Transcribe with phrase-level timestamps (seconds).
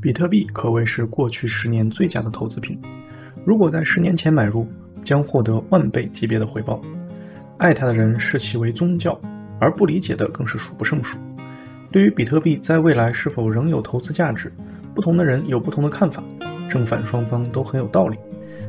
[0.00, 2.80] 比特币可谓是过去十年最佳的投资品。
[3.44, 4.68] 如果在十年前买入，
[5.02, 6.80] 将获得万倍级别的回报。
[7.56, 9.20] 爱它的人视其为宗教，
[9.58, 11.18] 而不理解的更是数不胜数。
[11.90, 14.52] 对于比特币在未来是否仍有投资价值，
[14.94, 16.22] 不同的人有不同的看法，
[16.68, 18.16] 正反双方都很有道理。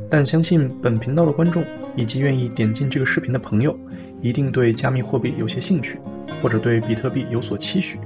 [0.09, 1.63] 但相信本频道的观众
[1.95, 3.77] 以及愿意点进这个视频的朋友，
[4.19, 5.99] 一定对加密货币有些兴趣，
[6.41, 7.99] 或者对比特币有所期许。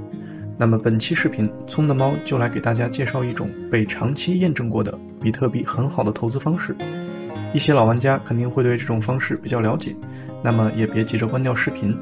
[0.64, 6.74] 那么本期视频，聪的猫就来给大家介绍一种被长期验证过的比特币很好的投资方式。
[7.54, 9.94] 一些老玩家肯定会对这种方式比较了解，
[10.42, 11.94] 那么也别急着关掉视频，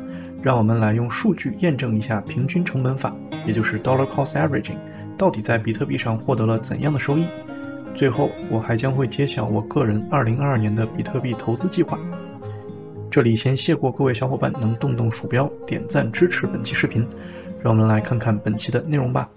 [0.43, 3.11] 让我们来用数据验证一下平均成本法，
[3.47, 4.77] 也就是 Dollar Cost Averaging，
[5.17, 7.25] 到底在比特币上获得了怎样的收益。
[7.95, 11.97] 最后，我还将会揭晓我个人2022年的比特币投资计划。
[13.11, 17.05] 这里先谢过各位小伙伴能动动鼠标点赞支持本期视频。
[17.61, 19.29] 让我们来看看本期的内容吧。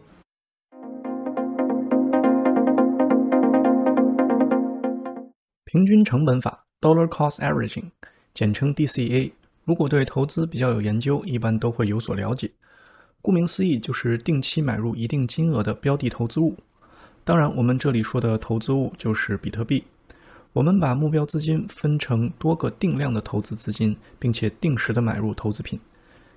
[5.65, 7.91] 平均成本法 （Dollar Cost Averaging），
[8.33, 9.33] 简称 DCA。
[9.65, 12.49] 如果对投资比较有研究，一般都会有所了解。
[13.21, 16.55] 顾名思义，就是定期买入一定金额的标的投资物。
[17.25, 19.83] 当然，我们这里说的投资物就是比特币。
[20.55, 25.81] 我们把目标资金分成多个定量的投资资金，并且定时的买入投资品。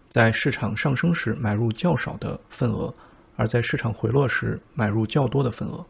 [0.10, 2.92] 在市场上升时买入较少的份额，
[3.36, 5.86] 而在市场回落时买入较多的份额，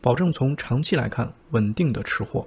[0.00, 2.46] 保证从长期来看稳定的持货，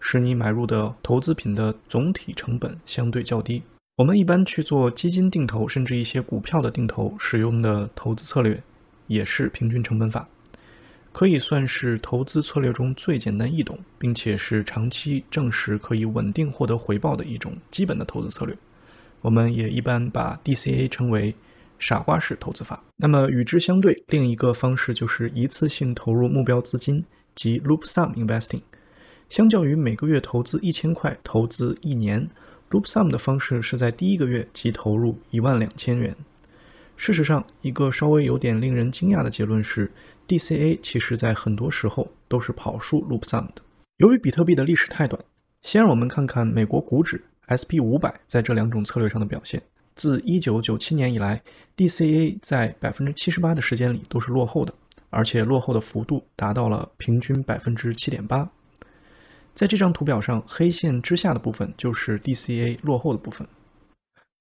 [0.00, 3.62] 使你买入的投资品的总体成本相对较低。
[3.96, 8.62] 我们一般去做基金定投，甚至一些股票的定投，使用的投资策略
[9.06, 10.26] 也是平均成本法，
[11.12, 18.56] 可以算是投资策略中最简单易懂，并且是长期证实可以稳定获得回报的一种基本的投资策略。
[19.20, 21.34] 我们也一般把 DCA 称为
[21.78, 22.82] “傻瓜式投资法”。
[22.96, 27.04] 那么与之相对，另一个方式就是一次性投入目标资金，
[27.34, 28.62] 即 Loop Sum Investing。
[29.28, 32.26] 相较于每个月投资一千块，投资一年
[32.70, 36.16] ，Loop Sum 的方式是在第一个月即投入一万两千元。
[37.02, 39.90] 事实上，一个稍微有点令人惊讶的结论是
[40.28, 43.62] ，DCA 其实在很多时候都是跑输 Loop Sum 的。
[43.96, 45.20] 由于比特币的历史太短，
[45.62, 47.20] 先让我们看看美国股指。
[47.50, 49.60] SP 五百在这两种策略上的表现，
[49.96, 51.42] 自一九九七年以来
[51.76, 54.72] ，DCA 在百分之七十八的时间里都是落后的，
[55.10, 58.48] 而且落后的幅度达到了平均百分之七点八。
[59.54, 63.44] 在这张图表上，黑线之下的部分就是 DCA 落后的部分。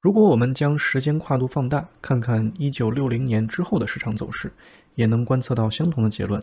[0.02, 4.52] 如果我们将时间跨度放大，看看一九六零年之后的市场走势，
[4.96, 6.42] 也能观测到相同的结论，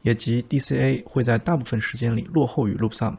[0.00, 3.14] 也即 DCA 会在大部分时间里落后于 Loop Sum。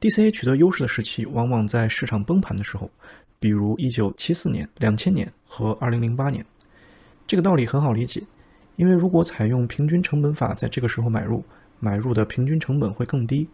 [0.00, 2.90] DCA 取得优势的时期，往往在市场崩盘的时候，
[3.38, 6.44] 比如1974年、2000年和2008年。
[7.24, 8.20] 这个道理很好理解，
[8.74, 11.44] 因为如果采用平均成本法，在这个时候买入，
[11.78, 13.46] 买入的平均成本会更低；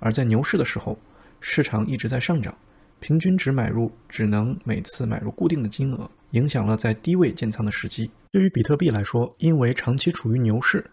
[0.00, 0.98] 而在牛市的时候，
[1.40, 2.52] 市场一直在上涨，
[3.00, 8.10] 平均值买入只能每次买入固定的金额，影响了在低位建仓的时机。
[8.32, 10.84] 对于比特币来说，因为长期处于牛市。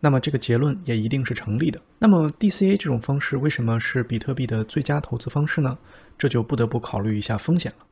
[0.00, 1.80] 那么这个结论也一定是成立的。
[1.98, 5.76] 那么 DCA 这种方式为什么是比特币的最佳投资方式呢？
[6.16, 7.86] 这就不得不考虑一下风险了。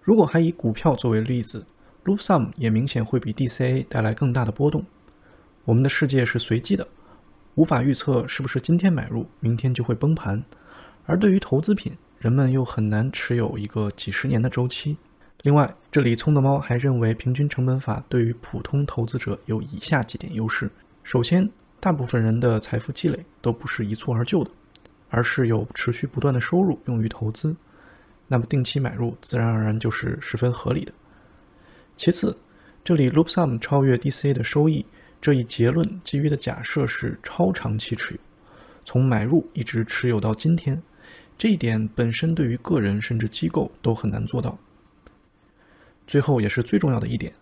[0.00, 1.66] 如果还以股票作为例子
[2.04, 4.84] ，Loop Sum 也明显会比 DCA 带来更大的波动。
[5.64, 6.86] 我们的世界是随机的，
[7.56, 10.40] 无法预测是不是今天买入，明天就会崩盘。
[11.04, 14.96] 而对于投资品，人们又很难持有一个几十年的周期。
[15.42, 20.70] 另外，这里葱的猫还认为平均成本法对于普通投资者有以下几点优势。
[21.02, 21.50] 首先，
[21.80, 24.50] 大部分人的财富积累都不是一蹴而就的，
[25.10, 27.56] 而是有持续不断的收入用于投资，
[28.28, 30.92] 那么定期买入自然而然就是十分合理的。
[31.96, 32.38] 其次，
[32.84, 34.86] 这里 Loop Sum 超越 DCA 的收益
[35.20, 38.20] 这一结论基于的假设是超长期持有，
[38.84, 40.80] 从买入一直持有到今天，
[41.36, 44.56] 这一点本身对于个人甚至机构都很难做到。
[46.06, 47.32] 最后也是最重要的一点，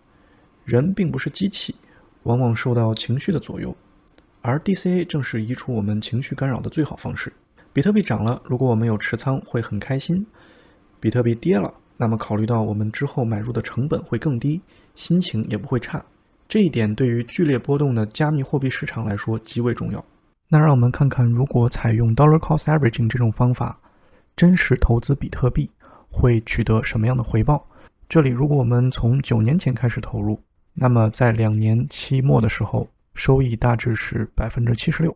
[0.65, 1.75] 人并不是机器。
[2.23, 3.75] 往往受到情绪的左右，
[4.41, 7.33] 而 DCA 正是移除我们情绪干扰的最好方式。
[7.73, 10.23] 比特币涨了，如果我们有持仓，会很开心；
[10.99, 14.61] 比特币跌了，那么考虑到我们之后买入的成本会更低，
[14.93, 16.05] 心情也不会差。
[16.47, 20.05] 这一点对于剧烈波动的加密货币市场来说极为重要。
[20.47, 23.79] 那让我们看看，如果采用 Dollar Cost Averaging 这种方法，
[24.35, 25.69] 真实投资比特币
[26.09, 27.65] 会取得什么样的回报？
[28.09, 30.41] 这里，如果我们从九年前开始投入。
[30.73, 35.15] 那么在两年期末的时候，收益大致是百分之七十六。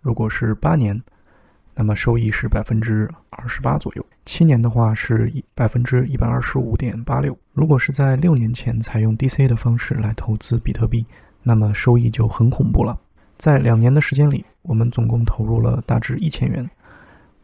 [0.00, 1.02] 如果是八年，
[1.74, 4.06] 那么收益是百分之二十八左右。
[4.26, 7.36] 七年的话是一百分之一百二十五点八六。
[7.54, 11.06] 如果是在六年前采用 DC 的方式来投资比特币，
[11.42, 12.98] 那么收益就很恐怖了。
[13.38, 16.68] 在两年的时间里，我们总共投入了大致一千元，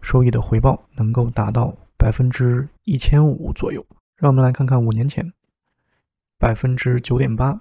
[0.07, 3.85] 收益的回报能够达到百分之一千五左右。
[4.15, 5.33] 让我们来看看五年前，
[6.39, 7.61] 百分之九点八，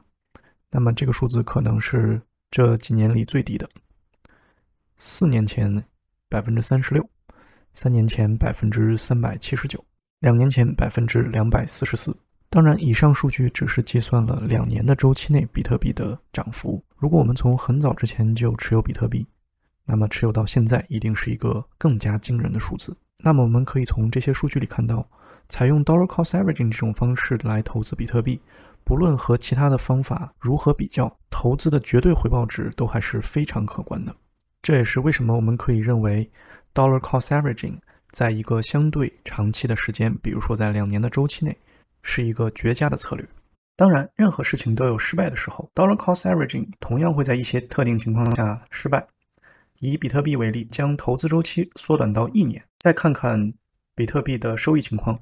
[0.70, 2.22] 那么这个数字可能是
[2.52, 3.68] 这几年里最低的。
[4.96, 5.84] 四年前
[6.30, 7.04] 百分之三十六，
[7.74, 9.84] 三年前百分之三百七十九，
[10.20, 12.16] 两年前百分之两百四十四。
[12.52, 16.80] 当然，以上数据只是计算了两年的周期内比特币的涨幅。
[16.96, 19.28] 如果我们从很早之前就持有比特币，
[19.86, 22.96] 那么持有到现在一定是一个更加惊人的数字。
[23.24, 25.08] 那么我们可以从这些数据里看到，
[25.48, 28.42] 采用 dollar cost averaging 这种方式来投资比特币，
[28.84, 34.16] 不论和其他的方法如何比较，投资的绝对回报值都还是非常可观的。
[34.62, 36.30] 这也是为什么我们可以认为
[36.74, 37.78] dollar cost averaging
[38.12, 41.56] 在一个相对长期的时间，比如说在两年的周期内。
[42.08, 43.28] 是一个绝佳的策略。
[43.76, 49.04] 当然，任何事情都有失败的时候，dollar cost averaging 同样会在一些特定情况下失败。
[49.80, 53.54] 以比特币为例，将投资周期缩短到一年，再看看
[53.96, 55.20] 比特币的收益情况，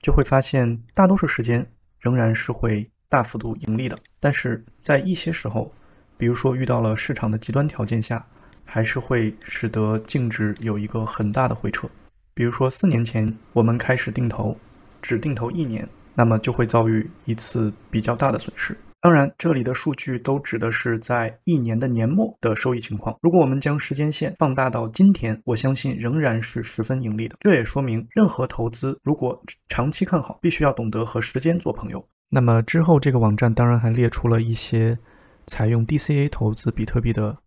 [0.00, 1.70] 就会发现大多数时间
[2.00, 3.98] 仍然是会大幅度盈利的。
[4.20, 5.72] 但是在一些时候，
[6.16, 8.26] 比如说遇到了市场的极端条件下，
[8.64, 11.88] 还是会使得净值有一个很大的回撤。
[12.34, 14.56] 比如说四年前我们开始定投，
[15.00, 15.88] 只定投一年。
[16.14, 18.76] 那么就会遭遇一次比较大的损失。
[19.00, 23.16] 当然，这里的数据都指的是在一年的年末的收益情况。
[23.22, 27.36] 如果我们将时间线放大到今天，我相信仍然是十分盈利的。
[27.38, 32.04] 这也说明，任何投资如果长期看好，必须要懂得和时间做朋友。
[32.28, 34.98] 那么之后，这个网站当然还列出了一些
[35.46, 37.38] 采用 DCA 投资比特币的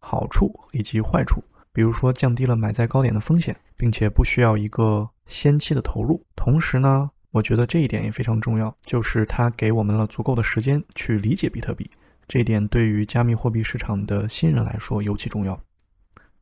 [0.00, 6.22] 好处以及坏处，比如说降低了买在高点的风险，并且不需要一个先期的投入。
[6.36, 11.90] 同时呢，我觉得这一点也非常重要，就是它给我们了足够的时间去理解比特币。
[12.26, 15.58] 这一点对于加密货币市场的新人来说尤其重要。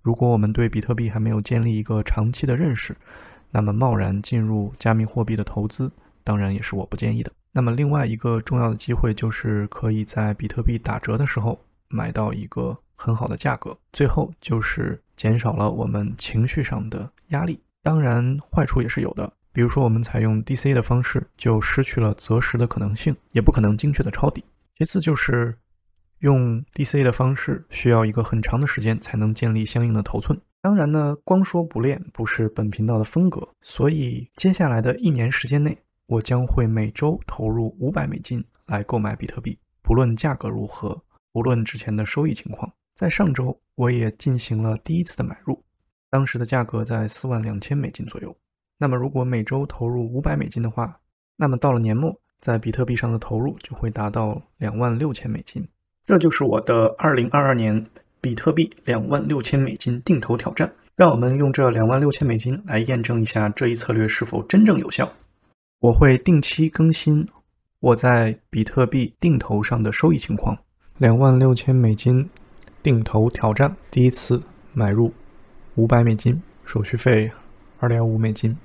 [0.03, 2.97] 如果我们对比特币还没有建立一个长期的认识，
[3.51, 5.91] 那么贸然进入加密货币的投资，
[6.23, 7.33] 当然也是我不建议的。
[7.53, 13.77] 那么另外一个重要的机会就是可以在比特币打折的时候买到一个很好的价格。
[13.93, 17.61] 最后就是减少了我们情绪上的压力。
[17.83, 19.33] 当然坏处也是有的。
[19.57, 24.45] 比如说，我们采用 DC 的方式，就失去了择时的可能性，也不可能精确的抄底。
[24.77, 25.57] 其次就是
[26.19, 30.39] 用 DC 的方式，需要一个很长的时间才能建立相应的头寸。
[30.61, 41.03] 当然呢，光说不练不是本频道的风格，所以接下来的一年时间内，我将会每周投入五百美金来购买比特币，不论价格如何，
[41.33, 42.71] 不论之前的收益情况。
[42.95, 45.65] 在上周，我也进行了第一次的买入，
[46.11, 48.37] 当时的价格在四万两千美金左右。
[48.79, 51.01] 那么，如果每周投入五百美金的话，
[51.37, 55.67] 那么到了年末，在比特币上的投入就会达到两万六千美金。
[56.05, 57.85] 这就是我的二零二二年
[58.21, 60.73] 比特币两万六千美金定投挑战。
[60.95, 65.13] 让我们用这两万六千美金来验证一下这一策略是否真正有效。
[65.81, 67.27] 我会定期更新
[67.81, 70.57] 我在比特币定投上的收益情况。
[70.97, 72.29] 两万六千美金
[72.83, 74.43] 定投挑战，第一次
[74.73, 75.13] 买入
[75.75, 77.31] 五百美金，手续费
[77.79, 78.57] 二点五美金。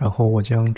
[0.00, 0.72] 然后我将